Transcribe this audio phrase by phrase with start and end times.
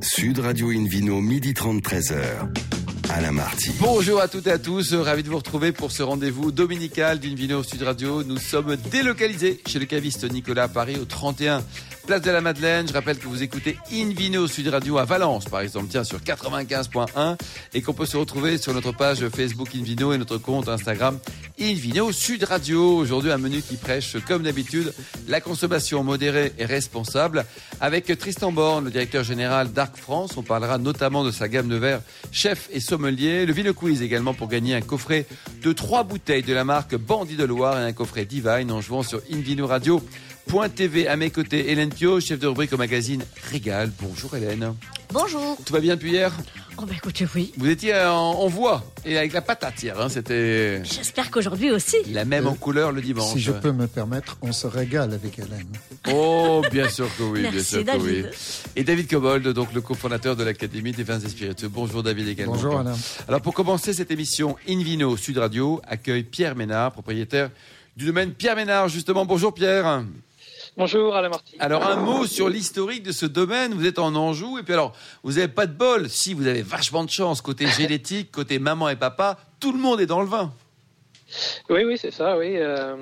[0.00, 2.14] Sud Radio Invino, midi 30, 13h.
[3.10, 3.70] Alain Marty.
[3.80, 7.62] Bonjour à toutes et à tous, ravi de vous retrouver pour ce rendez-vous dominical d'Invino
[7.62, 8.22] Sud Radio.
[8.22, 11.64] Nous sommes délocalisés chez le caviste Nicolas à Paris au 31
[12.08, 12.88] Place de la Madeleine.
[12.88, 17.36] Je rappelle que vous écoutez Invino Sud Radio à Valence, par exemple, tiens, sur 95.1
[17.74, 21.18] et qu'on peut se retrouver sur notre page Facebook Invino et notre compte Instagram
[21.60, 22.96] Invino Sud Radio.
[22.96, 24.94] Aujourd'hui, un menu qui prêche, comme d'habitude,
[25.28, 27.44] la consommation modérée et responsable.
[27.78, 31.76] Avec Tristan Borne, le directeur général d'Arc France, on parlera notamment de sa gamme de
[31.76, 32.00] verres
[32.32, 33.44] chef et sommelier.
[33.44, 35.26] Le Ville Quiz également pour gagner un coffret
[35.62, 39.02] de trois bouteilles de la marque Bandit de Loire et un coffret Divine en jouant
[39.02, 40.02] sur Invino Radio.
[40.48, 43.90] Point TV à mes côtés, Hélène Pio, chef de rubrique au magazine Régal.
[44.00, 44.74] Bonjour Hélène.
[45.12, 45.58] Bonjour.
[45.64, 46.32] Tout va bien depuis hier
[46.80, 47.52] Oh bah écoutez, oui.
[47.58, 51.96] Vous étiez en, en voix et avec la patate hier, hein, c'était J'espère qu'aujourd'hui aussi.
[52.12, 53.32] la même en couleur le dimanche.
[53.32, 55.66] Si je peux me permettre, on se régale avec Hélène.
[56.12, 58.22] Oh, bien sûr que oui, bien sûr que oui.
[58.22, 58.30] David.
[58.76, 61.68] Et David Cobold, donc le cofondateur de l'Académie des vins et spiritueux.
[61.68, 62.52] Bonjour David également.
[62.54, 62.96] Bonjour Alain.
[63.26, 67.50] Alors pour commencer cette émission, Invino Sud Radio accueille Pierre Ménard, propriétaire
[67.96, 68.88] du domaine Pierre Ménard.
[68.88, 70.04] Justement, bonjour Pierre.
[70.78, 71.56] Bonjour Alain Marty.
[71.58, 73.74] Alors un mot sur l'historique de ce domaine.
[73.74, 74.92] Vous êtes en Anjou et puis alors
[75.24, 76.08] vous n'avez pas de bol.
[76.08, 80.00] Si vous avez vachement de chance côté génétique, côté maman et papa, tout le monde
[80.00, 80.52] est dans le vin.
[81.68, 82.52] Oui, oui, c'est ça, oui.
[82.56, 82.94] Euh,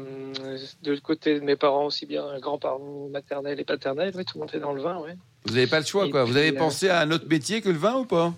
[0.85, 4.55] de côté de mes parents aussi bien, grands-parents maternels et paternels, oui, tout le monde
[4.55, 5.11] est dans le vin, oui.
[5.45, 6.25] Vous n'avez pas le choix Et quoi.
[6.25, 8.33] Vous avez euh, pensé à un autre métier que le vin ou pas?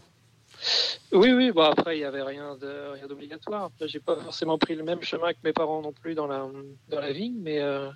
[1.12, 3.64] Oui, oui, bon après il n'y avait rien de rien d'obligatoire.
[3.64, 6.46] Après, j'ai pas forcément pris le même chemin que mes parents non plus dans la
[6.88, 7.88] dans la vie, mais euh,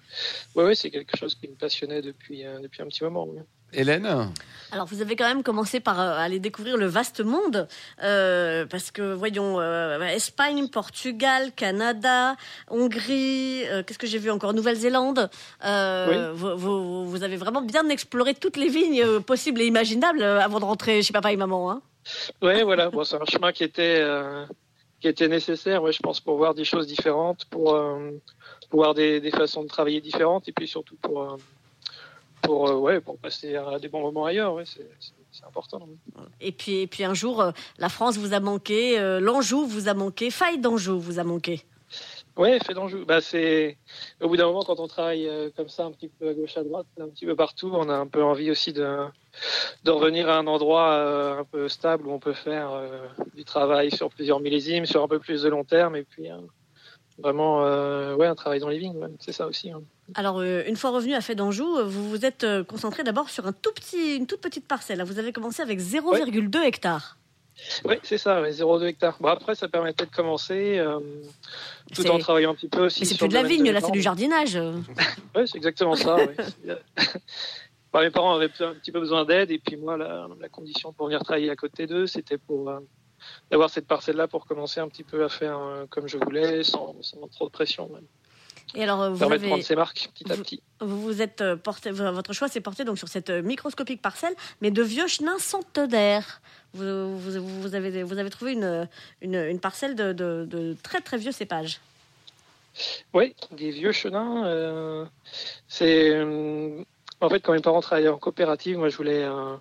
[0.54, 3.26] ouais, ouais, c'est quelque chose qui me passionnait depuis euh, depuis un petit moment.
[3.28, 3.40] oui.
[3.74, 4.06] Hélène
[4.70, 7.66] Alors vous avez quand même commencé par euh, aller découvrir le vaste monde,
[8.02, 12.36] euh, parce que voyons, euh, Espagne, Portugal, Canada,
[12.68, 15.30] Hongrie, euh, qu'est-ce que j'ai vu encore, Nouvelle-Zélande.
[15.64, 20.60] Euh, vous, vous- vous avez vraiment bien exploré toutes les vignes possibles et imaginables avant
[20.60, 21.70] de rentrer chez papa et maman.
[21.70, 21.80] Hein.
[22.40, 22.90] Ouais, voilà.
[22.90, 24.44] Bon, c'est un chemin qui était euh,
[25.00, 28.10] qui était nécessaire, ouais, je pense, pour voir des choses différentes, pour euh,
[28.70, 31.36] voir des, des façons de travailler différentes, et puis surtout pour euh,
[32.42, 34.54] pour ouais, pour passer des bons moments ailleurs.
[34.54, 35.88] Ouais, c'est important.
[36.40, 40.30] Et puis, et puis un jour, la France vous a manqué, l'Anjou vous a manqué,
[40.30, 41.64] Faille d'Anjou vous a manqué.
[42.36, 43.04] Ouais, fait d'Anjou.
[43.04, 43.76] Bah, c'est
[44.20, 46.56] au bout d'un moment quand on travaille euh, comme ça, un petit peu à gauche
[46.56, 48.98] à droite, un petit peu partout, on a un peu envie aussi de
[49.84, 53.44] de revenir à un endroit euh, un peu stable où on peut faire euh, du
[53.44, 56.36] travail sur plusieurs millésimes, sur un peu plus de long terme, et puis euh,
[57.18, 57.60] vraiment
[58.16, 58.96] ouais un travail dans les vignes.
[58.96, 59.08] ouais.
[59.20, 59.70] C'est ça aussi.
[59.70, 59.82] hein.
[60.14, 63.72] Alors, une fois revenu à Fait d'Anjou, vous vous êtes concentré d'abord sur un tout
[63.72, 65.02] petit, une toute petite parcelle.
[65.04, 67.16] Vous avez commencé avec 0,2 hectares.
[67.84, 69.16] Oui, c'est ça, ouais, 0,2 hectares.
[69.20, 71.00] Bon, après, ça permettait de commencer euh,
[71.94, 73.00] tout en travaillant un petit peu aussi.
[73.00, 74.58] Mais c'est plus de la vigne, là, c'est du jardinage.
[75.34, 76.16] Oui, c'est exactement ça.
[77.92, 80.94] Bah, mes parents avaient un petit peu besoin d'aide et puis moi, la, la condition
[80.94, 82.80] pour venir travailler à côté d'eux, c'était pour euh,
[83.50, 86.96] d'avoir cette parcelle-là pour commencer un petit peu à faire euh, comme je voulais, sans,
[87.02, 87.90] sans trop de pression.
[87.92, 88.06] Même.
[88.74, 90.62] Et alors, vous Permettre de avez, prendre ses marques petit à vous- petit.
[90.80, 94.34] vous vous êtes euh, porté, votre choix s'est porté donc sur cette euh, microscopique parcelle,
[94.60, 96.40] mais de vieux chenins centenaires.
[96.74, 98.88] Vous, vous, vous avez, vous avez trouvé une,
[99.20, 101.80] une, une parcelle de, de, de très très vieux cépages.
[103.12, 104.46] Oui, des vieux chenins.
[104.46, 105.04] euh,
[105.68, 106.82] c'est euh,
[107.20, 109.56] en fait quand mes parents travaillaient en coopérative, moi je voulais euh,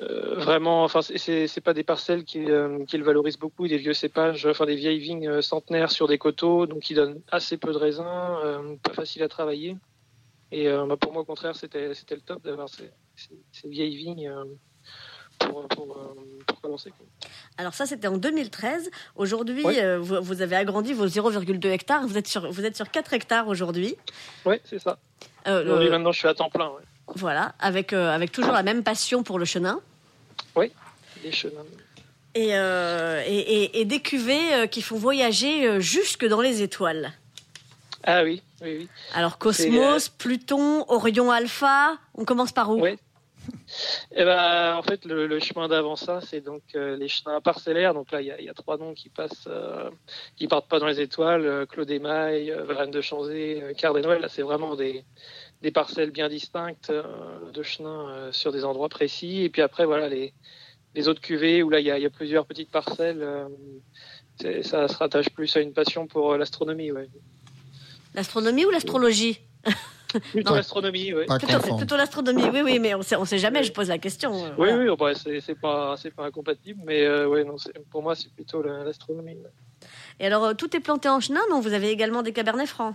[0.00, 0.84] euh, vraiment.
[0.84, 4.76] Enfin, c'est- pas des parcelles qui euh, qu'ils valorisent beaucoup, des vieux cépages, enfin des
[4.76, 8.76] vieilles vignes euh, centenaires sur des coteaux, donc qui donnent assez peu de raisins, euh,
[8.82, 9.76] pas facile à travailler.
[10.52, 14.32] Et bah, pour moi au contraire, c'était le top d'avoir ces, ces, ces vieilles vignes
[15.38, 16.14] pour pour,
[16.46, 16.90] pour commencer.
[17.58, 18.90] Alors ça, c'était en 2013.
[19.14, 19.76] Aujourd'hui, Oui.
[20.00, 22.06] vous, vous avez agrandi vos 0,2 hectares.
[22.06, 23.96] Vous êtes sur, vous êtes sur 4 hectares aujourd'hui.
[24.46, 24.98] Ouais, c'est ça.
[25.46, 26.68] Aujourd'hui le- maintenant, je suis à temps plein.
[26.70, 26.82] Ouais.
[27.14, 29.80] Voilà, avec, euh, avec toujours la même passion pour le chenin.
[31.22, 31.64] Des chenins.
[32.36, 37.12] Et, euh, et, et- et des cuvées euh, qui font voyager jusque dans les étoiles.
[38.04, 38.88] Ah oui, oui, oui.
[39.14, 42.78] Alors Cosmos, Pluton, Orion Alpha, on commence par où?
[42.80, 42.98] Ouais.
[44.14, 47.94] Eh ben, en fait, le, le chemin d'avant ça, c'est donc euh, les chemins parcellaires.
[47.94, 49.90] Donc là, il y a, il y a trois noms qui passent, euh,
[50.36, 51.46] qui partent pas dans les étoiles.
[51.46, 54.20] Euh, Claude Émaille, euh, Varenne de Chanzé, euh, Quart des Noël.
[54.20, 55.02] Là, c'est vraiment des,
[55.62, 59.42] des parcelles bien distinctes euh, de chenins euh, sur des endroits précis.
[59.42, 60.32] Et puis après, voilà, les,
[60.94, 63.22] les autres cuvées où là, il y a, il y a plusieurs petites parcelles.
[63.22, 63.48] euh,
[64.62, 67.08] ça se rattache plus à une passion pour euh, l'astronomie, ouais.
[68.14, 69.40] L'astronomie ou l'astrologie?
[70.30, 71.12] Plutôt l'astronomie.
[71.26, 73.98] Pas Plutôt, plutôt l'astronomie, oui, oui, mais on sait, on sait jamais, je pose la
[73.98, 74.32] question.
[74.32, 74.78] Oui, voilà.
[74.78, 77.56] oui, bah, c'est pas, c'est pas incompatible, mais euh, ouais, non,
[77.90, 79.36] pour moi, c'est plutôt la- l'astronomie.
[80.18, 81.60] Et alors, tout est planté en chenin, non?
[81.60, 82.94] Vous avez également des cabernets francs?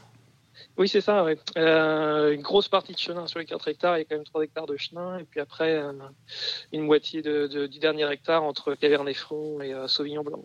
[0.78, 1.38] Oui, c'est ça, ouais.
[1.58, 4.24] Euh, une grosse partie de chenin sur les 4 hectares, il y a quand même
[4.26, 5.92] 3 hectares de chenin, et puis après, euh,
[6.72, 10.42] une moitié de, de- du dernier hectare entre Cabernet Franc et euh, Sauvignon Blanc.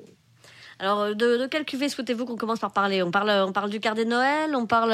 [0.81, 3.03] Alors, de, de quelle cuvée souhaitez-vous qu'on commence par parler?
[3.03, 4.93] On parle, on parle du quart des Noël, on parle,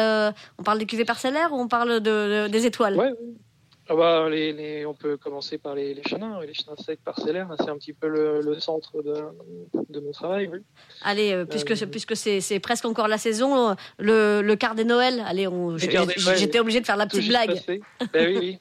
[0.58, 2.96] on parle des cuvées parcellaires ou on parle de, de- des étoiles?
[2.96, 3.34] Ouais, ouais.
[3.88, 7.48] Ah bah, les, les- on peut commencer par les, les chenins, les chenins secs parcellaires,
[7.58, 9.14] c'est un petit peu le, le centre de,
[9.90, 10.48] de mon travail.
[10.50, 10.60] Oui.
[11.02, 14.56] Allez, euh, puisque, Euh, c'est- puisque c'est, c'est presque encore la saison, euh, le, le
[14.56, 15.46] quart des Noël, allez,
[16.38, 17.50] j'étais obligée de faire la petite blague.
[18.12, 18.58] Ben oui, oui.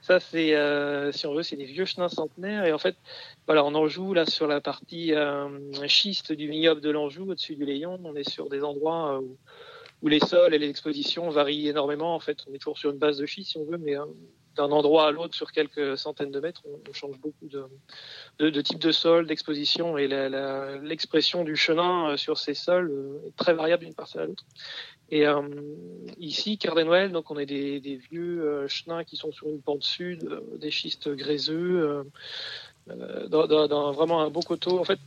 [0.00, 2.64] Ça, c'est, euh, si on veut, c'est des vieux chenins centenaires.
[2.64, 2.96] Et en fait,
[3.46, 5.12] voilà, on en joue là sur la partie
[5.86, 8.00] schiste du vignoble de l'Anjou, au-dessus du Léon.
[8.02, 9.36] On est sur des endroits où,
[10.02, 12.14] où les sols et les expositions varient énormément.
[12.14, 14.04] En fait, on est toujours sur une base de schiste, si on veut, mais euh,
[14.58, 17.64] d'un endroit à l'autre, sur quelques centaines de mètres, on, change beaucoup de,
[18.38, 19.96] de, de type de sol, d'exposition.
[19.96, 20.08] Et
[20.82, 24.44] l'expression du chenin euh, sur ces sols euh, est très variable d'une parcelle à l'autre.
[25.10, 25.42] Et euh,
[26.18, 29.84] ici, Noël, donc on est des, des vieux euh, chenins qui sont sur une pente
[29.84, 32.04] sud, des schistes gréseux,
[33.28, 34.78] dans, dans- vraiment un beau coteau.
[34.78, 34.98] En fait,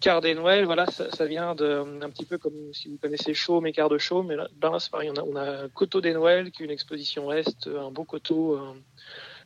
[0.00, 3.66] Quart des Noël, voilà, ça, vient de un petit peu comme si vous connaissez Chaume
[3.66, 6.50] et Quart de Chaume, mais là, ben, c'est pareil, on a, on coteau des Noël
[6.50, 8.74] qui est une exposition est, un beau coteau euh,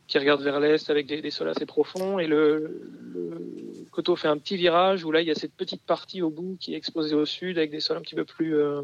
[0.07, 4.57] qui regarde vers l'est avec des, sols assez profonds, et le, coteau fait un petit
[4.57, 7.27] virage où là il y a cette petite partie au bout qui est exposée au
[7.27, 8.83] sud avec des sols un petit peu plus euh,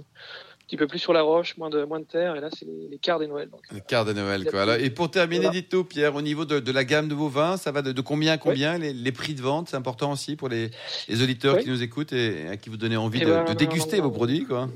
[0.66, 2.88] petit peu plus sur la roche, moins de, moins de terre, et là c'est les,
[2.90, 3.48] les quarts des Noël.
[3.50, 4.62] Donc, Le quart de Noël, quoi.
[4.62, 5.60] Alors, et pour terminer, Voilà.
[5.60, 8.00] dites-nous, Pierre, au niveau de, de la gamme de vos vins, ça va de, de
[8.00, 10.70] combien à combien les, les prix de vente, c'est important aussi pour les,
[11.08, 11.62] les auditeurs Oui.
[11.64, 14.10] qui nous écoutent et à qui vous donnez envie Eh de, ben, de déguster vos
[14.10, 14.68] produits, quoi.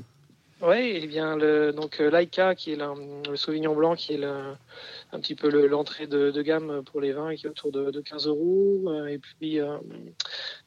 [0.61, 2.93] Ouais, et bien le donc euh, Laika qui est la-
[3.27, 7.13] le Sauvignon blanc qui est un petit peu le- l'entrée de, de gamme pour les
[7.13, 9.77] vins qui est autour de, de 15 euros euh, et puis euh,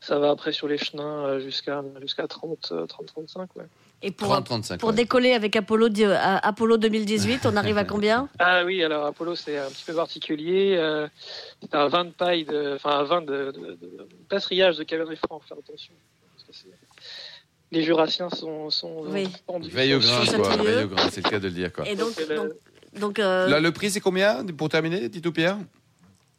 [0.00, 3.64] ça va après sur les chenins jusqu'à jusqu'à 30 euh, 30 35 ouais.
[4.06, 4.80] Et pour, 30, 35.
[4.80, 4.94] pour ouais.
[4.94, 8.28] décoller avec Apollo, euh, Apollo 2018, on arrive à combien?
[8.38, 11.08] Ah oui, alors Apollo c'est un petit peu particulier, euh,
[11.62, 15.18] c'est un vin de paille de enfin un vin de, de, de passerillage de Cabernet
[15.18, 15.94] Franc, faire attention
[16.36, 16.76] parce que c'est-
[17.72, 19.26] les Jurassiens sont sont Oui.
[19.46, 19.70] pendus.
[19.70, 20.50] Veille au grain, Sur quoi.
[20.52, 20.70] cette lieu.
[20.70, 21.88] Veille au grain, c'est le cas de le dire, quoi.
[21.88, 22.50] Et donc, donc,
[23.00, 25.56] donc, euh, Là, le prix, c'est combien pour terminer, dites-nous, Pierre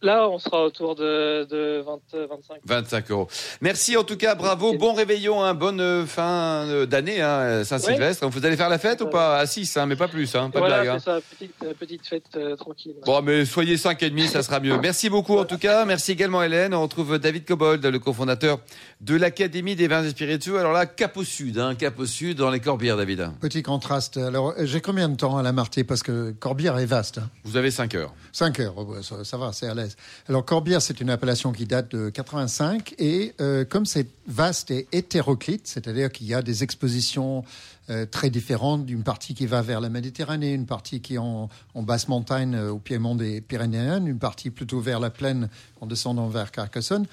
[0.01, 2.57] Là, on sera autour de, de 20, 25.
[2.63, 3.27] 25 euros.
[3.61, 8.27] Merci en tout cas, bravo, bon réveillon, hein, bonne euh, fin euh, d'année, hein, Saint-Sylvestre.
[8.27, 9.37] Vous allez faire la fête ou pas?
[9.37, 10.95] À 6, hein, mais pas plus, hein, pas de voilà, blague.
[10.95, 10.99] hein.
[10.99, 12.95] c'est ça, petite, euh, petite fête euh, tranquille.
[13.05, 14.77] Bon, mais soyez 5 et demi, ça sera mieux.
[14.79, 15.85] Merci beaucoup en tout cas.
[15.85, 16.73] Merci également Hélène.
[16.75, 18.59] On retrouve David Cobold, le cofondateur
[19.01, 20.59] de l'Académie des vins et spiritueux.
[20.59, 23.29] Alors là, cap au sud, hein, cap au sud dans les Corbières, David.
[23.41, 24.17] Petit contraste.
[24.17, 27.19] Alors, euh, j'ai combien de temps à la Marté Parce que Corbière est vaste.
[27.43, 28.13] Vous avez 5 heures.
[28.33, 29.84] 5 heures, ça, ça va, c'est à l'aise.
[30.27, 34.87] Alors Corbière, c'est une appellation qui date de 85 et euh, comme c'est vaste et
[34.91, 37.43] hétéroclite, c'est-à-dire qu'il y a des expositions
[37.89, 41.49] euh, très différentes, d'une partie qui va vers la Méditerranée, une partie qui est en,
[41.75, 45.49] basse montagne euh, au piémont des Pyrénéens, une partie plutôt vers la plaine
[45.81, 47.05] en descendant vers Carcassonne.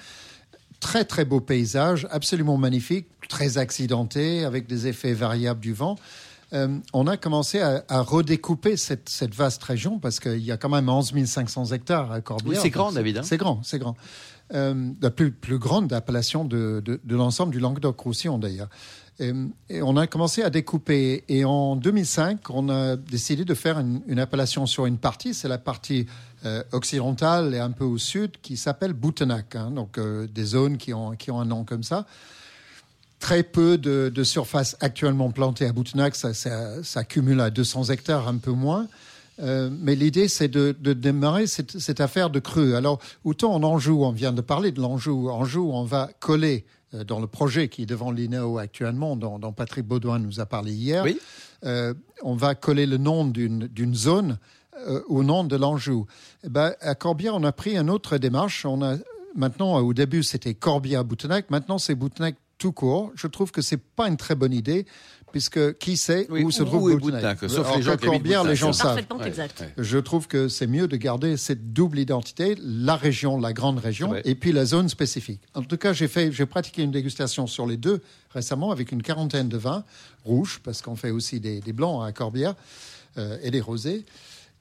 [0.79, 5.97] Très très beau paysage, absolument magnifique, très accidenté, avec des effets variables du vent.
[6.53, 10.57] Euh, on a commencé à, à redécouper cette, cette vaste région parce qu'il y a
[10.57, 12.51] quand même 11 500 hectares à Corbière.
[12.51, 13.23] Oui, c'est grand, David, hein.
[13.23, 13.95] C'est grand, c'est grand.
[14.53, 18.69] Euh, la plus, plus grande appellation de, de, de l'ensemble du Languedoc-Roussillon d'ailleurs.
[19.19, 19.31] Et,
[19.69, 21.23] et on a commencé à découper.
[21.29, 25.33] Et en 2005, on a décidé de faire une, une appellation sur une partie.
[25.33, 26.05] C'est la partie
[26.45, 29.55] euh, occidentale et un peu au sud qui s'appelle Boutenac.
[29.55, 29.71] hein.
[29.71, 32.05] donc euh, des zones qui ont, qui ont un nom comme ça
[33.23, 37.85] très peu de, de surface actuellement plantée à Boutenac, ça, ça, ça cumule à 200
[37.85, 38.89] hectares, un peu moins.
[39.41, 42.75] Euh, mais l'idée, c'est de, de démarrer cette, cette affaire de creux.
[42.75, 45.29] Alors, autant en Anjou, on vient de parler de l'Anjou.
[45.29, 49.53] Anjou, on va coller euh, dans le projet qui est devant l'INEO actuellement, dont, dont
[49.53, 51.05] Patrick Baudouin nous a parlé hier.
[51.05, 51.17] Oui.
[51.63, 54.37] Euh, on va coller le nom d'une zone
[55.07, 56.07] au nom de l'Anjou.
[56.43, 58.65] Eh ben, à Corbière, on a pris une autre démarche.
[58.65, 58.97] On a
[59.33, 61.49] maintenant, au début, c'était Corbière-Boutenac.
[61.51, 63.11] Maintenant, c'est Boutenac tout court.
[63.15, 64.85] Je trouve que c'est pas une très bonne idée,
[65.33, 67.39] puisque qui sait Oui, où se trouve Boutenac.
[67.41, 69.01] Sauf Alors les gens les gens savent.
[69.25, 69.65] exact.
[69.77, 74.11] Je trouve que c'est mieux de garder cette double identité, la région, la grande région,
[74.11, 74.21] Ouais.
[74.23, 75.41] et puis la zone spécifique.
[75.55, 78.01] En tout cas, j'ai fait, j'ai pratiqué une dégustation sur les deux
[78.33, 79.83] récemment avec une quarantaine de vins
[80.23, 82.55] rouges, parce qu'on fait aussi des, des blancs à Corbière
[83.17, 84.05] euh, et des rosés.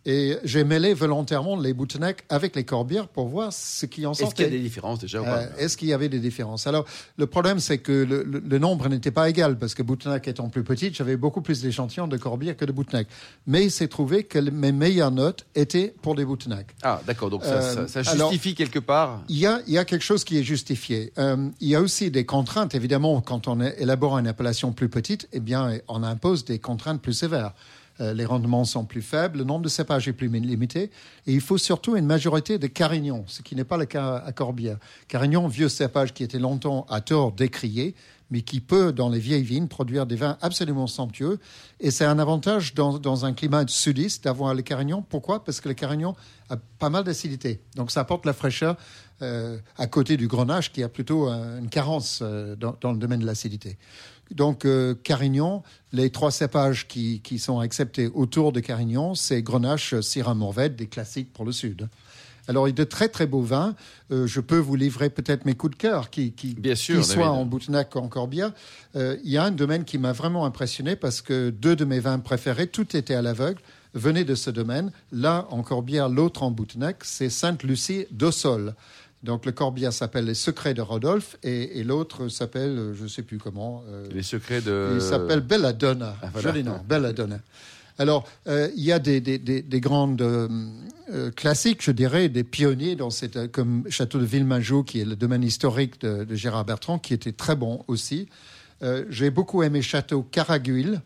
[0.04, 4.18] Et j'ai mêlé volontairement les Boutenac avec les Corbières pour voir ce qui en Est-ce
[4.18, 4.44] qu'il y sortait.
[4.46, 6.66] a des différences déjà ou pas Euh, Est-ce qu'il y avait des différences?
[6.66, 6.84] Alors,
[7.16, 10.48] le problème, c'est que le, le- le nombre n'était pas égal, parce que Boutenac étant
[10.48, 13.06] plus petite, j'avais beaucoup plus d'échantillons de Corbière que de Boutenac.
[13.46, 16.74] Mais il s'est trouvé que mes meilleures notes étaient pour des Boutenac.
[16.82, 19.22] Ah, d'accord, donc ça, Euh, ça- ça alors- justifie quelque part.
[19.28, 21.12] Il y, a, il y a quelque chose qui est justifié.
[21.18, 25.28] Euh, il y a aussi des contraintes, évidemment, quand on élabore une appellation plus petite,
[25.32, 27.52] eh bien, on impose des contraintes plus sévères.
[28.00, 30.90] Euh, les rendements sont plus faibles, le nombre de cépages est plus limité,
[31.26, 34.32] et il faut surtout une majorité de Carignan, ce qui n'est pas le cas à
[34.32, 34.78] Corbière.
[35.08, 37.94] Carignan, vieux cépage qui était longtemps à tort décrié,
[38.32, 41.38] mais qui peut, dans les vieilles vignes, produire des vins absolument somptueux.
[41.80, 45.04] Et c'est un avantage dans, un climat sudiste d'avoir le Carignan.
[45.06, 45.44] Pourquoi?
[45.44, 46.16] Parce que le Carignan
[46.48, 47.60] a pas mal d'acidité.
[47.76, 48.76] Donc ça apporte la fraîcheur
[49.20, 53.26] euh, à côté du Grenache qui a plutôt une carence euh, dans, le domaine de
[53.26, 53.76] l'acidité.
[54.34, 55.62] Donc, euh, Carignan,
[55.92, 61.32] les trois cépages qui, sont acceptés autour de Carignan, c'est Grenache, Syrah, Morvette, des classiques
[61.32, 61.88] pour le Sud.
[62.48, 63.74] Alors, il y a de très très beaux vins.
[64.10, 67.30] Euh, je peux vous livrer peut-être mes coups de cœur qui, qui, Bien sûr, soient
[67.30, 68.52] en Boutenac ou en Corbière.
[68.96, 72.00] Euh, il y a un domaine qui m'a vraiment impressionné parce que deux de mes
[72.00, 73.60] vins préférés, tout était à l'aveugle,
[73.94, 74.90] venaient de ce domaine.
[75.12, 78.74] L'un en Corbière, l'autre en Boutenac, c'est Sainte-Lucie d'Ossol.
[79.22, 83.22] Donc le Corbière s'appelle Les Secrets de Rodolphe et, l'autre s'appelle, euh, je ne sais
[83.22, 83.84] plus comment.
[84.12, 84.92] les Secrets de.
[84.94, 86.16] Il s'appelle Belladonna.
[86.22, 87.38] Ah, Joli nom, Belladonna.
[87.98, 90.48] Alors, euh, il y a des, des, grandes euh,
[91.10, 95.16] euh, classiques, je dirais, des pionniers dans cette, comme Château de Villemajou, qui est le
[95.16, 98.28] domaine historique de, Gérard Bertrand, qui était très bon aussi.
[99.10, 101.00] J'ai beaucoup aimé Château Caraguil.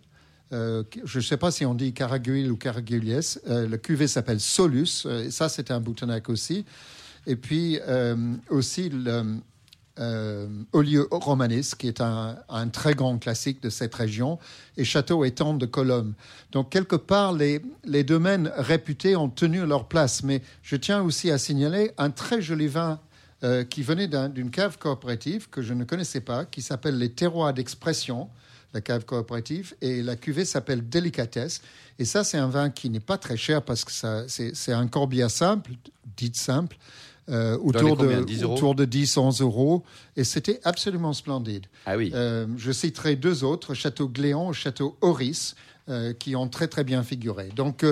[0.51, 3.39] je ne sais pas si on dit Caraguil ou Caraguiliès.
[3.47, 5.07] le cuvée s'appelle Solus.
[5.07, 6.65] et ça, c'était un boutonnac aussi.
[7.27, 7.79] Et puis
[8.51, 9.41] aussi le,
[9.99, 12.37] euh, lieu Romanis, qui est un,
[12.71, 14.39] très grand classique de cette région,
[14.77, 16.13] et Château étant de Colombes.
[16.53, 20.23] Donc, quelque part, les, les domaines réputés ont tenu leur place.
[20.23, 23.01] Mais je tiens aussi à signaler un très joli vin
[23.43, 27.55] euh, qui venait d'une cave coopérative que je ne connaissais pas, qui s'appelle les terroirs
[27.55, 28.29] d'expression,
[28.75, 31.63] la cave coopérative, et la cuvée s'appelle Délicatesse.
[31.99, 33.93] Et ça, c'est un vin qui n'est pas très cher parce que
[34.29, 35.73] c'est un corbière simple,
[36.19, 36.77] dit simple,
[37.29, 39.85] euh, autour, de, 10 autour de 10, 11 euros.
[40.17, 41.67] Et c'était absolument splendide.
[41.85, 42.13] Ah oui.
[42.15, 45.55] Euh, je citerai deux autres, Château Gléon et Château Horis,
[45.89, 47.51] euh, qui ont très très bien figuré.
[47.55, 47.85] Donc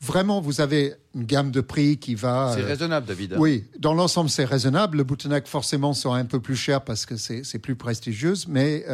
[0.00, 2.52] vraiment, vous avez une gamme de prix qui va.
[2.54, 3.34] C'est raisonnable, David.
[3.38, 4.98] Oui, dans l'ensemble, c'est raisonnable.
[4.98, 8.84] Le Boutenac, forcément, sera un peu plus cher parce que c'est plus prestigieux, mais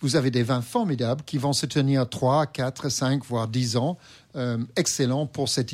[0.00, 3.98] vous avez des vins formidables qui vont se tenir 3, 4, 5, voire 10 ans.
[4.36, 5.72] Euh, excellent pour cette,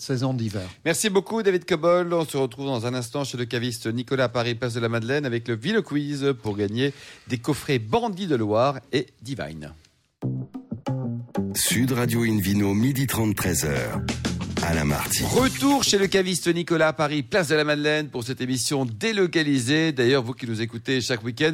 [0.00, 0.66] saison d'hiver.
[0.84, 2.12] Merci beaucoup David Cobol.
[2.14, 5.26] On se retrouve dans un instant chez le caviste Nicolas Paris, place de la Madeleine,
[5.26, 6.94] avec le Ville Quiz pour gagner
[7.28, 9.72] des coffrets Bandits de Loire et Divine.
[11.56, 14.02] Sud Radio Invino, midi 30, 13h.
[15.34, 19.92] Retour chez le caviste Nicolas à Paris, place de la Madeleine pour cette émission délocalisée.
[19.92, 21.52] D'ailleurs, vous qui nous écoutez chaque week-end,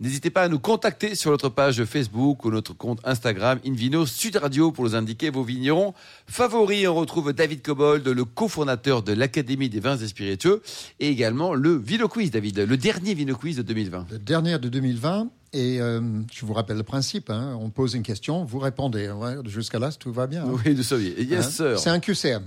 [0.00, 4.36] n'hésitez pas à nous contacter sur notre page Facebook ou notre compte Instagram Invino Sud
[4.36, 5.92] Radio pour nous indiquer vos vignerons
[6.26, 6.88] favoris.
[6.88, 10.62] On retrouve David Cobold, le cofondateur de l'Académie des vins et spiritueux
[10.98, 14.06] et également le Vino Quiz, David, le dernier Vino Quiz de 2020.
[14.12, 16.00] Le dernier de 2020 et euh,
[16.32, 17.58] je vous rappelle le principe, hein.
[17.60, 19.12] on pose une question, vous répondez.
[19.44, 20.44] Jusqu'à là, tout va bien.
[20.44, 20.52] Hein.
[20.64, 21.02] Oui, nous sommes.
[21.02, 21.74] Yes, hein.
[21.76, 22.42] C'est un QCM.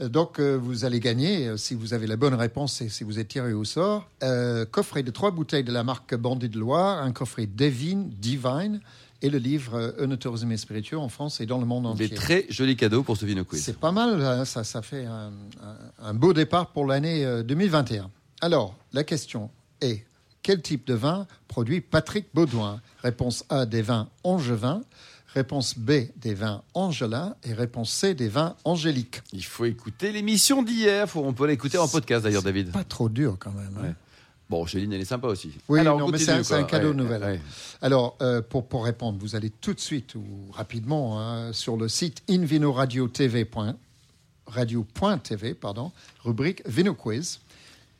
[0.00, 3.20] Euh, donc, euh, vous allez gagner, si vous avez la bonne réponse et si vous
[3.20, 4.10] êtes tiré au sort,
[4.72, 8.80] coffret de trois bouteilles de la marque Bandit de Loire, un coffret Devine, Divine,
[9.22, 12.08] et le livre Un tourisme et spiritueux en France et dans le monde entier.
[12.08, 13.62] Des très jolis cadeaux pour ce Vino Quiz.
[13.62, 15.32] C'est pas mal, ça, ça fait un,
[16.02, 18.10] un beau départ pour l'année 2021.
[18.42, 20.04] Alors, la question est
[20.46, 24.82] quel type de vin produit Patrick Baudouin Réponse A, des vins angevins.
[25.34, 27.34] Réponse B, des vins angelins.
[27.42, 29.22] Et réponse C, des vins angéliques.
[29.32, 31.08] Il faut écouter l'émission d'hier.
[31.16, 32.70] On peut l'écouter en podcast d'ailleurs, David.
[32.70, 33.76] Pas trop dur quand même.
[33.82, 33.94] Hein.
[34.48, 35.50] Bon, Chéline, elle est sympa aussi.
[35.68, 35.80] Oui,
[36.12, 37.40] mais c'est un, cadeau nouvel.
[37.82, 40.22] Alors, euh, pour, pour répondre, vous allez tout de suite ou
[40.52, 43.46] rapidement hein, sur le site invinoradio.tv,
[45.54, 45.90] pardon,
[46.22, 47.40] rubrique Vino Quiz.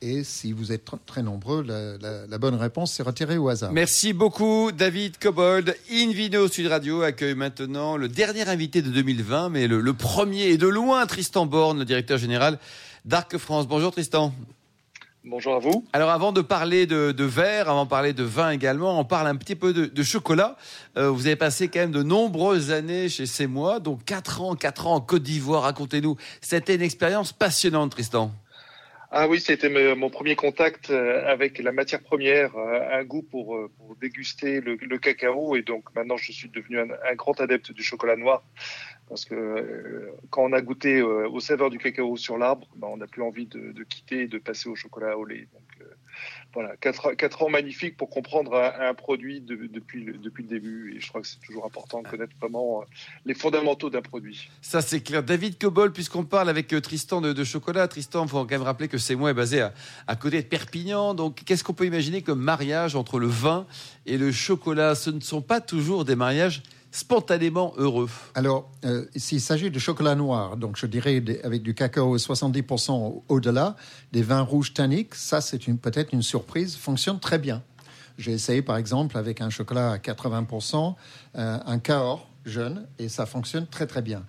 [0.02, 3.72] Et si vous êtes très nombreux, la, bonne réponse s'est retirée au hasard.
[3.72, 5.74] Merci beaucoup, David Cobold.
[5.90, 10.66] Invino Sud Radio accueille maintenant le dernier invité de 2020, mais le, premier et de
[10.66, 12.58] loin, Tristan Borne, le directeur général
[13.06, 13.66] d'Arc France.
[13.66, 14.34] Bonjour Tristan.
[15.24, 15.84] Bonjour à vous.
[15.94, 19.34] Alors avant de parler de, verre, avant de parler de vin également, on parle un
[19.34, 20.56] petit peu de, chocolat.
[20.98, 24.54] Euh, vous avez passé quand même de nombreuses années chez C'est moi, donc 4 ans,
[24.56, 25.62] 4 ans en Côte d'Ivoire.
[25.62, 26.16] Racontez-nous.
[26.42, 28.30] C'était une expérience passionnante, Tristan.
[29.10, 33.56] Ah oui, c'était mon premier contact euh, avec la matière première, euh, un goût pour,
[33.56, 35.54] euh, pour déguster le, cacao.
[35.54, 38.42] Et donc maintenant, je suis devenu un, grand adepte du chocolat noir.
[39.08, 43.06] Parce que quand on a goûté aux saveurs du cacao sur l'arbre, ben, on n'a
[43.06, 45.46] plus envie de, de, quitter et de passer au chocolat au lait.
[45.52, 45.88] Donc,
[46.56, 50.96] voilà, quatre, ans magnifiques pour comprendre un, produit depuis, le, depuis le début.
[50.96, 52.84] Et je crois que c'est toujours important de connaître vraiment euh,
[53.26, 54.48] les fondamentaux d'un produit.
[54.62, 55.22] Ça, c'est clair.
[55.22, 58.88] David Cobol, puisqu'on parle avec euh, Tristan de, chocolat, Tristan, il faut quand même rappeler
[58.88, 59.74] que c'est moi est basé à,
[60.06, 61.12] à, côté de Perpignan.
[61.12, 63.66] Donc, qu'est-ce qu'on peut imaginer comme mariage entre le vin
[64.06, 64.94] et le chocolat?
[64.94, 66.62] Ce ne sont pas toujours des mariages
[66.96, 72.16] spontanément heureux Alors, euh, s'il s'agit de chocolat noir, donc je dirais avec du cacao
[72.16, 73.76] 70% au-delà,
[74.12, 77.62] des vins rouges tanniques, ça c'est peut-être une surprise, fonctionne très bien.
[78.16, 80.94] J'ai essayé par exemple avec un chocolat à 80%,
[81.36, 84.24] euh, un Cahors jeune, et ça fonctionne très très bien.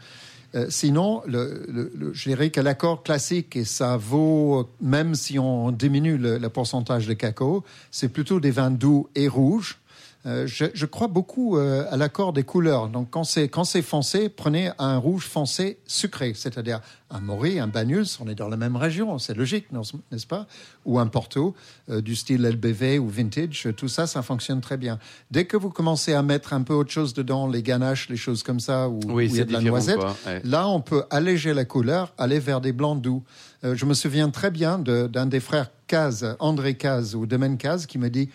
[0.56, 6.18] Euh, sinon, le, je dirais que l'accord classique, et ça vaut, même si on diminue
[6.18, 9.80] le, le pourcentage de cacao, c'est plutôt des vins doux et rouges.
[10.28, 12.90] Euh, je, crois beaucoup euh, à l'accord des couleurs.
[12.90, 17.68] Donc, quand c'est, quand c'est foncé, prenez un rouge foncé sucré, c'est-à-dire un Maury, un
[17.68, 20.46] Banyuls, on est dans la même région, c'est logique, n'est-ce pas?
[20.84, 21.56] Ou un Porto,
[21.90, 25.00] euh, du style LBV ou Vintage, tout ça, ça fonctionne très bien.
[25.32, 28.44] Dès que vous commencez à mettre un peu autre chose dedans, les ganaches, les choses
[28.44, 30.00] comme ça, ou il y a de la noisette,
[30.44, 33.24] là, on peut alléger la couleur, aller vers des blancs doux.
[33.64, 37.98] je me souviens très bien d'un des frères Caz, André Caz ou Domaine Caz, qui
[37.98, 38.30] me dit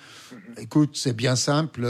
[0.59, 1.87] Écoute, c'est bien simple.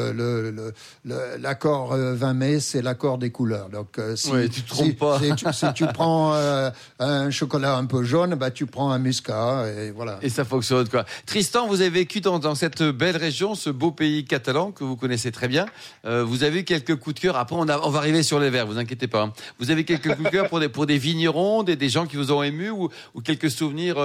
[1.04, 3.68] L'accord 20 euh, mai, c'est l'accord des couleurs.
[3.68, 8.90] Donc, euh, si, tu tu, prends euh, un chocolat un peu jaune, bah, tu prends
[8.90, 9.66] un muscat.
[9.68, 10.18] Et voilà.
[10.22, 11.04] Et ça fonctionne, quoi.
[11.26, 14.96] Tristan, vous avez vécu dans, dans cette belle région, ce beau pays catalan que vous
[14.96, 15.66] connaissez très bien.
[16.04, 17.36] vous avez quelques coups de cœur.
[17.36, 19.22] Après, on, on va arriver sur les verts, vous inquiétez pas.
[19.22, 19.32] Hein.
[19.58, 22.16] Vous avez quelques coups de cœur pour des, pour des vignerons, des, des gens qui
[22.16, 23.96] vous ont ému ou, ou quelques souvenirs,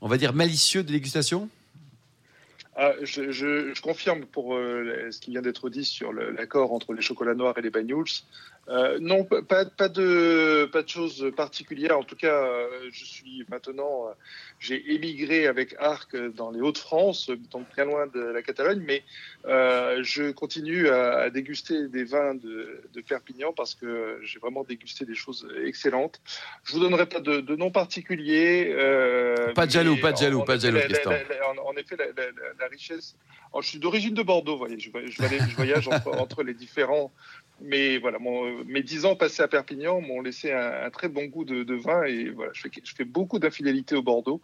[0.00, 1.48] on va dire, malicieux de dégustation?
[2.80, 6.92] Ah, je, je, je, confirme pour euh, ce qui vient d'être dit sur l'accord entre
[6.92, 8.06] les chocolats noirs et les bagnoles.
[8.70, 11.98] Euh, non, pas, pas, de pas de choses particulières.
[11.98, 14.12] En tout cas, euh, je suis maintenant, euh,
[14.58, 19.04] j'ai émigré avec Arc dans les Hauts-de-France, donc très loin de la Catalogne, mais
[19.46, 24.64] euh, je continue à, à, déguster des vins de, de Perpignan parce que j'ai vraiment
[24.64, 26.20] dégusté des choses excellentes.
[26.64, 28.74] Je vous donnerai pas de, de nom particulier.
[29.54, 31.12] pas de jaloux, pas de jaloux, pas de jaloux, Christian.
[31.64, 32.06] En, effet, la,
[32.58, 33.16] la, richesse.
[33.52, 34.78] Oh, je suis d'origine de Bordeaux, voyez.
[34.78, 37.12] Je, je, voyage entre, entre les différents
[37.60, 41.44] mais voilà, mon, mes dix ans passés à Perpignan m'ont laissé un, très bon goût
[41.44, 44.40] de, vin et voilà, je je fais beaucoup d'infidélité au Bordeaux.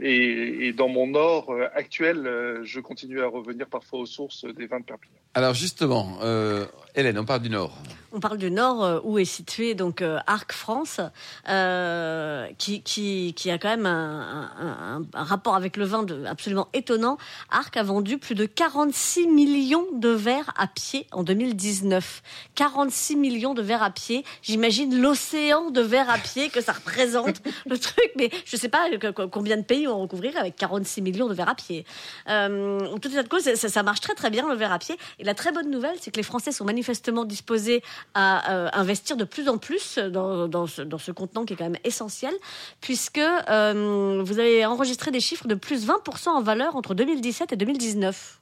[0.00, 4.44] Et, et, dans mon nord euh, actuel, euh, je continue à revenir parfois aux sources
[4.44, 5.18] des vins de Perpignan.
[5.34, 7.76] Alors justement, euh, Hélène, on parle du Nord.
[8.14, 11.00] On parle du Nord, où est situé donc Arc France,
[11.48, 16.26] euh, qui, qui, qui, a quand même un, un, un, rapport avec le vin de,
[16.26, 17.16] absolument étonnant.
[17.50, 22.22] Arc a vendu plus de 46 millions de verres à pied en 2019.
[22.54, 24.26] 46 millions de verres à pied.
[24.42, 28.12] J'imagine l'océan de verres à pied que ça représente, le truc.
[28.16, 28.88] Mais je sais pas
[29.30, 31.84] combien de pays on recouvrir avec 46 millions de verres à pied.
[32.28, 34.96] Euh, en toute cause, ça, marche très très bien le verre à pied.
[35.18, 37.82] Et la très bonne nouvelle, c'est que les Français sont manifestement disposés
[38.14, 41.68] à euh, investir de plus en plus dans, dans, ce, dans, contenant qui est quand
[41.68, 42.34] même essentiel,
[42.80, 47.56] puisque euh, vous avez enregistré des chiffres de plus 20% en valeur entre 2017 et
[47.56, 48.38] 2019.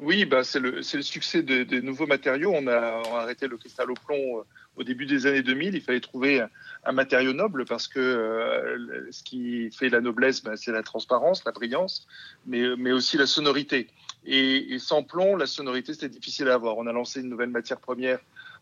[0.00, 2.52] Oui, bah c'est le, succès des de nouveaux matériaux.
[2.54, 4.42] On a, on a, arrêté le cristal au plomb euh,
[4.76, 5.74] au début des années 2000.
[5.74, 6.44] Il fallait trouver
[6.84, 11.44] un, matériau noble parce que euh, ce qui fait la noblesse, bah, c'est la transparence,
[11.44, 12.06] la brillance,
[12.46, 13.88] mais, mais aussi la sonorité.
[14.26, 16.78] Et, et sans plomb, la sonorité, c'était difficile à avoir.
[16.78, 18.18] On a lancé une nouvelle matière première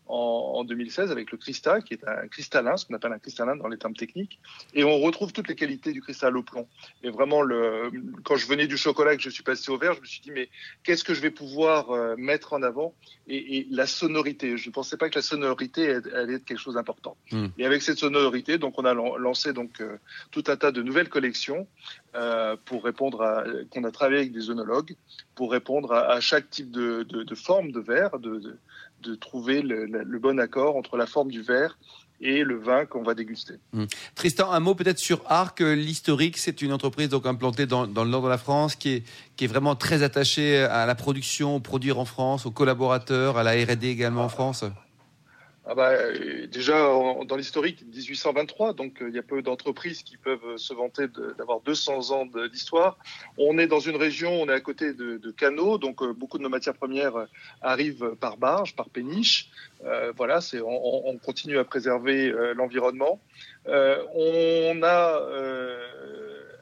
[0.07, 3.55] en, en 2016 avec le cristal, qui est un cristallin, ce qu'on appelle un cristallin
[3.55, 4.39] dans les termes techniques,
[4.73, 6.67] et on retrouve toutes les qualités du cristal au plomb.
[7.03, 7.91] Et vraiment, le,
[8.23, 10.21] quand je venais du chocolat et que je suis passé au verre, je me suis
[10.21, 10.49] dit, mais
[10.83, 12.93] qu'est-ce que je vais pouvoir euh, mettre en avant?
[13.27, 14.57] Et, et, la sonorité.
[14.57, 17.15] Je ne pensais pas que la sonorité allait être quelque chose d'important.
[17.31, 17.47] Mm.
[17.57, 19.97] Et avec cette sonorité, donc on a lancé donc euh,
[20.31, 21.67] tout un tas de nouvelles collections
[22.15, 24.95] euh, pour répondre à qu'on a travaillé avec des œnologues
[25.35, 28.57] pour répondre à, à chaque type de, de, de, forme de verre, de, de,
[29.03, 31.77] de trouver le, bon accord entre la forme du verre
[32.21, 33.55] et le vin qu'on va déguster.
[33.73, 33.83] Mmh.
[34.15, 36.37] Tristan, un mot peut-être sur Arc, l'historique.
[36.37, 39.03] C'est une entreprise donc implantée dans, le nord de la France qui est,
[39.35, 43.51] qui est vraiment très attachée à la production, produire en France, aux collaborateurs, à la
[43.51, 44.63] R&D également en France
[45.65, 50.17] ah bah, euh, déjà dans l'historique 1823, donc euh, il y a peu d'entreprises qui
[50.17, 52.97] peuvent se vanter d'avoir 200 ans d'histoire.
[53.37, 56.43] On est dans une région, on est à côté de, canaux, donc euh, beaucoup de
[56.43, 57.27] nos matières premières
[57.61, 59.49] arrivent par barge, par péniche.
[59.85, 63.21] Euh, voilà, c'est on, on, continue à préserver euh, l'environnement.
[63.65, 65.21] on a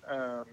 [0.09, 0.43] un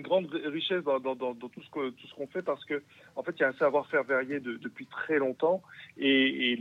[0.00, 2.82] une grande richesse dans, dans, dans, tout ce que tout ce qu'on fait parce que
[3.16, 5.62] en fait il y a un savoir-faire varié de, depuis très longtemps
[5.98, 6.56] et, et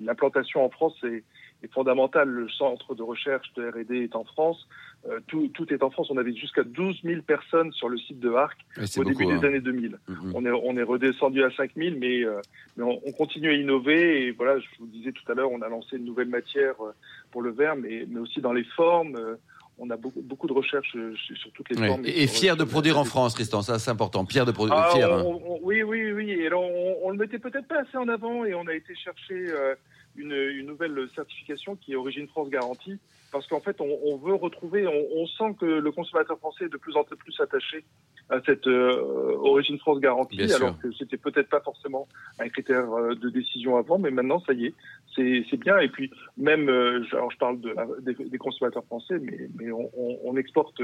[0.00, 1.24] l'implantation en France est,
[1.62, 2.28] est fondamentale.
[2.28, 4.68] Le centre de recherche de R&D est en France.
[5.08, 6.10] Euh, tout, tout, est en France.
[6.10, 8.58] On avait jusqu'à 12 000 personnes sur le site de Arc
[8.96, 9.44] au début des hein.
[9.44, 9.90] années 2000.
[9.90, 10.32] Mm -hmm.
[10.34, 12.40] On est on est redescendu à 5 000, mais euh,
[12.76, 14.58] mais on, on, continue à innover et voilà.
[14.58, 16.92] Je vous disais tout à l'heure, on a lancé une nouvelle matière euh,
[17.30, 19.16] pour le verre, mais mais aussi dans les formes.
[19.16, 19.36] Euh,
[19.78, 22.02] on a beaucoup, beaucoup de recherches euh, sur, toutes les formes.
[22.04, 24.26] Et, fier de produire en France, Tristan, ça c'est important.
[24.26, 24.76] Fier de produire.
[24.76, 25.24] Ah, fier, on- hein.
[25.46, 26.30] on- oui, oui, oui.
[26.30, 29.34] Et on, on le mettait peut-être pas assez en avant et on a été chercher
[29.50, 29.74] euh,
[30.16, 32.98] une, une nouvelle certification qui est Origine France Garantie
[33.30, 36.68] parce qu'en fait, on, on veut retrouver, on, on sent que le consommateur français est
[36.72, 37.84] de plus en plus attaché
[38.30, 40.56] à cette euh, Origine France Garantie, Bien sûr.
[40.56, 42.06] alors que c'était peut-être pas forcément
[42.38, 44.74] un critère euh, de décision avant, mais maintenant, ça y est,
[45.14, 45.78] c'est bien.
[45.78, 49.72] Et puis, même, euh, alors je parle de la- des, des consommateurs français, mais, mais
[49.72, 50.80] on, on- on exporte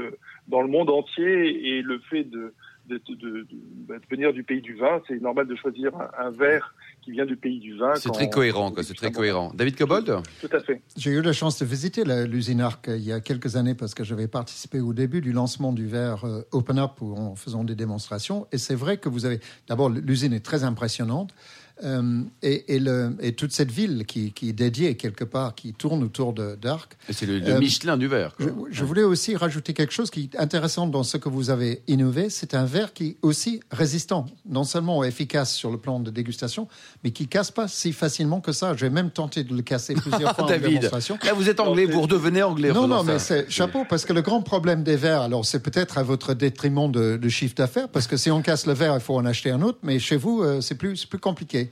[0.47, 2.53] dans le monde entier et le fait de
[2.87, 3.47] de, de, de- de-
[3.87, 7.11] bah, de venir du pays du vin, c'est normal de choisir un, un verre qui
[7.11, 7.93] vient du pays du vin.
[7.95, 8.83] C'est très cohérent, quoi.
[8.83, 9.51] C'est très cohérent.
[9.53, 10.05] David Cobold
[10.41, 10.81] Tout à fait.
[10.97, 13.93] J'ai eu la chance de visiter la- l'usine Arc il y a quelques années parce
[13.93, 17.63] que j'avais participé au début du lancement du verre euh, Open Up où en faisant
[17.63, 18.47] des démonstrations.
[18.51, 19.39] Et c'est vrai que vous avez.
[19.67, 21.33] D'abord, l'usine est très impressionnante.
[21.83, 25.73] Euh, et, et, le, et toute cette ville qui, qui est dédiée quelque part, qui
[25.73, 26.95] tourne autour de- d'Arc.
[27.09, 28.33] C'est le, le Euh, Michelin du verre.
[28.37, 28.45] quoi.
[28.45, 31.81] Je, je voulais aussi rajouter quelque chose qui est intéressant dans ce que vous avez
[31.87, 32.29] innové.
[32.29, 36.69] C'est un verre qui est aussi résistant, non seulement efficace sur le plan de dégustation,
[37.03, 38.73] mais qui casse pas si facilement que ça.
[38.77, 41.17] J'ai même tenté de le casser plusieurs fois en David, démonstration.
[41.25, 42.71] là vous êtes anglais, vous redevenez anglais.
[42.71, 45.59] en Non, non, mais c'est chapeau, parce que le grand problème des verres, alors c'est
[45.59, 48.93] peut-être à votre détriment de, de chiffre d'affaires, parce que si on casse le verre,
[48.95, 51.64] il faut en acheter un autre, mais chez vous, euh, c'est plus, c'est plus compliqué.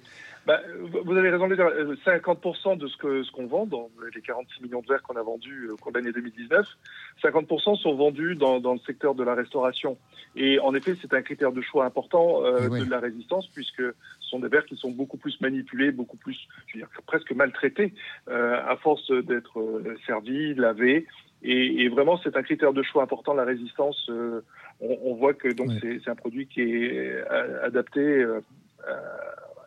[0.45, 0.59] Bah,
[1.05, 1.65] vous avez raison de dire.
[1.67, 5.69] Euh, 50% de ce qu'on vend dans les 46 millions de verres qu'on a vendus
[5.69, 6.65] au cours de l'année 2019,
[7.23, 9.97] 50% sont vendus dans, dans le secteur de la restauration.
[10.35, 12.85] Et en effet, c'est un critère de choix important euh, Eh oui.
[12.85, 16.37] de la résistance puisque ce sont des verres qui sont beaucoup plus manipulés, beaucoup plus,
[16.67, 17.93] je veux dire, presque maltraités
[18.27, 21.05] euh, à force d'être euh, servis, lavés.
[21.43, 24.07] Et, et vraiment, c'est un critère de choix important, la résistance.
[24.09, 24.41] Euh,
[24.81, 25.99] on, on voit que donc Oui.
[26.03, 28.41] c'est un produit qui est euh, adapté euh,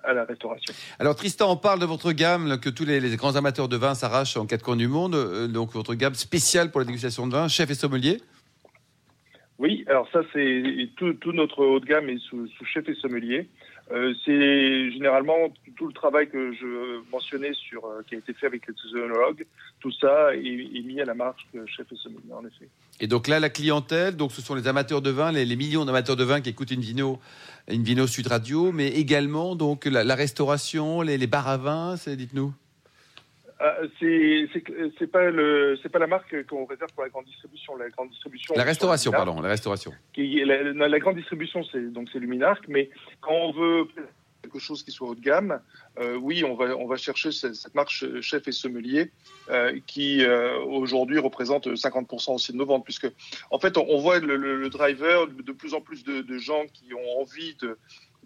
[0.07, 0.73] à la restauration.
[0.99, 3.95] Alors Tristan, on parle de votre gamme que tous les, les grands amateurs de vin
[3.95, 5.15] s'arrachent en quatre coins du monde.
[5.15, 8.21] Euh, donc votre gamme spéciale pour la dégustation de vin, chef et sommelier.
[9.59, 12.95] Oui, alors ça c'est tout, tout notre haut de gamme est sous, sous chef et
[12.95, 13.49] sommelier.
[13.93, 18.47] Euh, c'est généralement tout le travail que je mentionnais sur euh, qui a été fait
[18.47, 19.47] avec les œnologues.
[19.79, 22.69] Tout ça est, mis à la marche de chef et en effet.
[22.99, 26.17] Et donc là, la clientèle, donc ce sont les amateurs de vin, les, millions d'amateurs
[26.17, 31.27] de vin qui écoutent une vino, Sud Radio, mais également donc la, restauration, les, les
[31.29, 31.95] bars à vin.
[32.07, 32.53] Dites-nous.
[33.59, 34.49] Ah, c'est
[34.99, 37.75] c'est pas le c'est pas la marque qu'on réserve pour la grande distribution.
[37.77, 38.55] La grande distribution.
[38.55, 39.93] La restauration, Luminarc, pardon, la restauration.
[40.13, 42.91] Qui la grande distribution, c'est donc c'est Luminarc, mais
[43.23, 43.87] quand on veut
[44.43, 45.61] quelque chose qui soit haut de gamme,
[45.99, 47.91] euh, oui, on va on va chercher cette, cette marque
[48.21, 49.11] chef et sommelier
[49.51, 53.11] euh, qui euh, aujourd'hui représente 50% aussi de nos ventes, puisque
[53.51, 56.39] en fait on, on voit le, le- le driver de plus en plus de, de
[56.39, 57.77] gens qui ont envie de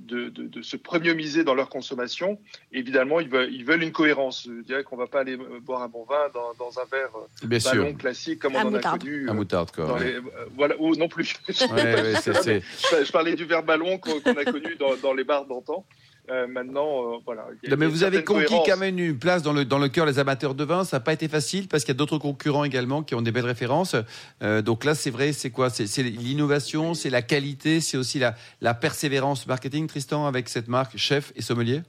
[0.01, 2.39] de, de, de se premiumiser dans leur consommation.
[2.73, 4.47] Évidemment, ils veulent, ils veulent une cohérence.
[4.47, 7.47] Je dirais qu'on va pas aller boire un bon vin dans, dans un verre euh,
[7.47, 7.71] Bien sûr.
[7.73, 9.29] ballon classique comme À on en a connu.
[9.29, 9.87] À euh, moutarde, quoi.
[9.87, 10.05] dans ouais.
[10.05, 10.21] les- euh,
[10.57, 11.35] voilà, ou non plus.
[11.49, 15.13] Ouais, ouais, c'est- c'est- je, parlais du verre ballon qu'on qu'on a connu dans, dans
[15.13, 15.85] les bars d'antan.
[16.31, 17.47] Euh, maintenant, euh, voilà.
[17.69, 20.19] Non, mais vous avez conquis quand même une place dans le, dans le cœur des
[20.19, 20.85] amateurs de vin.
[20.85, 23.33] Ça n'a pas été facile parce qu'il y a d'autres concurrents également qui ont des
[23.33, 23.97] belles références.
[24.43, 25.71] Euh, donc là, c'est vrai, c'est quoi?
[25.71, 30.69] C'est c'est l'innovation, c'est la qualité, c'est aussi la, la persévérance marketing, Tristan, avec cette
[30.69, 31.83] marque chef et sommelier?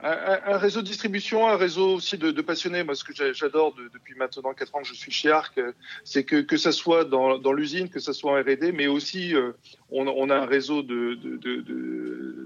[0.00, 2.84] Un, un- réseau de distribution, un réseau aussi de, de passionnés.
[2.84, 5.58] Moi, ce que j'a- j'adore de- depuis maintenant quatre ans que je suis chez Arc,
[5.58, 5.72] euh,
[6.04, 9.34] c'est que que ça soit dans, dans l'usine, que ça soit en R&D, mais aussi
[9.34, 9.52] euh,
[9.90, 11.36] on, on a un réseau de, de,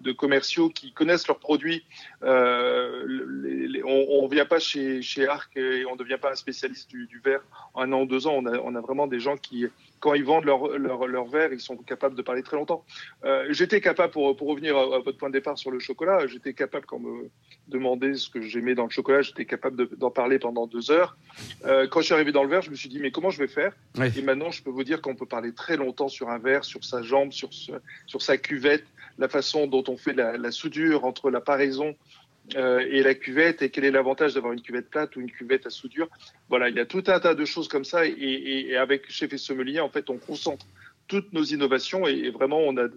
[0.00, 1.84] de commerciaux qui connaissent leurs produits.
[2.22, 3.04] Euh,
[3.42, 6.36] les- les- on ne vient pas chez, chez Arc et on ne devient pas un
[6.36, 7.42] spécialiste du, du verre
[7.74, 8.34] en un an ou deux ans.
[8.36, 9.66] On a, on a vraiment des gens qui,
[10.02, 12.84] quand ils vendent leur, leur, leur verre, ils sont capables de parler très longtemps.
[13.24, 16.26] Euh, j'étais capable, pour, pour revenir à, à votre point de départ sur le chocolat,
[16.26, 17.30] j'étais capable quand me
[17.68, 21.16] demandait ce que j'aimais dans le chocolat, j'étais capable de- d'en parler pendant deux heures.
[21.64, 23.38] Euh, quand je suis arrivé dans le verre, je me suis dit, mais comment je
[23.38, 23.72] vais faire?
[23.96, 24.06] Oui.
[24.18, 26.82] Et maintenant, je peux vous dire qu'on peut parler très longtemps sur un verre, sur
[26.84, 27.70] sa jambe, sur, ce-
[28.06, 28.84] sur sa cuvette,
[29.18, 31.94] la façon dont on fait la, la soudure entre la paraison
[32.56, 35.66] euh, et la cuvette, et quel est l'avantage d'avoir une cuvette plate ou une cuvette
[35.66, 36.08] à soudure?
[36.48, 39.10] Voilà, il y a tout un tas de choses comme ça, et, et- et avec
[39.10, 40.66] Chef et Sommelier, en fait, on concentre
[41.08, 42.88] toutes nos innovations, et, et vraiment, on a...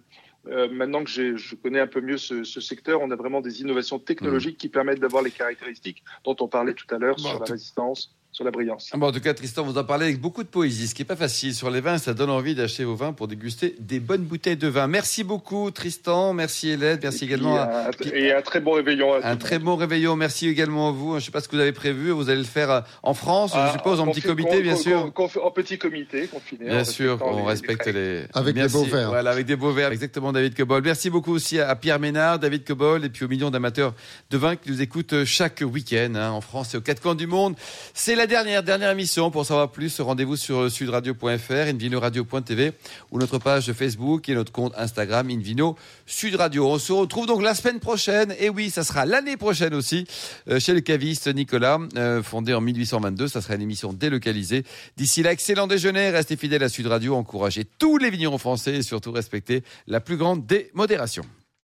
[0.47, 3.61] euh, maintenant que je connais un peu mieux ce, ce secteur, on a vraiment des
[3.61, 7.39] innovations technologiques qui permettent d'avoir les caractéristiques dont on parlait tout à l'heure Bon, sur
[7.39, 8.89] la résistance, sur la brillance.
[8.93, 11.03] Ah bon, en tout cas, Tristan, vous en parlez avec beaucoup de poésie, ce qui
[11.03, 11.97] est pas facile sur les vins.
[11.97, 14.87] Ça donne envie d'acheter vos vins pour déguster des bonnes bouteilles de vin.
[14.87, 16.33] Merci beaucoup, Tristan.
[16.33, 16.99] Merci, Hélène.
[17.01, 19.65] Merci Et également à, et un très bon réveillon à Un très monde.
[19.65, 20.17] bon réveillon.
[20.17, 21.11] Merci également à vous.
[21.11, 22.11] Je ne sais pas ce que vous avez prévu.
[22.11, 25.09] Vous allez le faire euh, en France, Ah, je suppose, en petit comité, bien sûr.
[25.41, 26.65] en petit comité, confiné.
[26.65, 28.23] Bien en sûr, on les- respecte les.
[28.33, 29.09] Avec des beaux verres.
[29.09, 29.93] Voilà, avec des beaux verres.
[29.93, 30.81] Exactement, David Cobol.
[30.83, 33.93] Merci beaucoup aussi à à Pierre Ménard, David Cobol, et puis aux millions d'amateurs
[34.29, 37.27] de vin qui nous écoutent chaque week-end hein, en France et aux quatre coins du
[37.27, 37.55] monde.
[37.93, 39.29] C'est la la dernière, émission.
[39.29, 42.71] Pour savoir plus, rendez-vous sur sudradio.fr, invinoradio.tv
[43.11, 45.75] ou notre page Facebook et notre compte Instagram Invino
[46.07, 46.67] Sud Radio.
[46.67, 48.33] On se retrouve donc la semaine prochaine.
[48.39, 50.07] Et oui, ça sera l'année prochaine aussi
[50.49, 53.27] euh, chez le caviste Nicolas, euh, fondé en 1822.
[53.27, 54.63] Ça sera une émission délocalisée.
[54.97, 56.09] D'ici là, excellent déjeuner.
[56.09, 57.15] Restez fidèles à Sud Radio.
[57.15, 61.25] Encouragez tous les vignerons français et surtout respectez la plus grande des modérations.